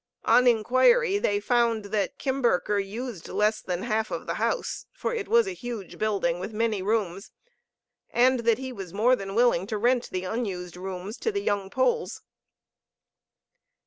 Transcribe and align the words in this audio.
On 0.25 0.47
inquiry, 0.47 1.19
they 1.19 1.39
found 1.39 1.85
that 1.93 2.17
Kimberker 2.17 2.79
used 2.79 3.27
less 3.29 3.61
than 3.61 3.83
half 3.83 4.09
of 4.09 4.25
the 4.25 4.33
house, 4.33 4.87
for 4.91 5.13
it 5.13 5.27
was 5.27 5.45
a 5.45 5.51
huge 5.51 5.99
building 5.99 6.39
with 6.39 6.53
many 6.55 6.81
rooms, 6.81 7.29
and 8.09 8.39
that 8.39 8.57
he 8.57 8.73
was 8.73 8.95
more 8.95 9.15
than 9.15 9.35
willing 9.35 9.67
to 9.67 9.77
rent 9.77 10.09
the 10.09 10.23
unused 10.23 10.75
rooms 10.75 11.17
to 11.17 11.31
the 11.31 11.43
young 11.43 11.69
Poles. 11.69 12.23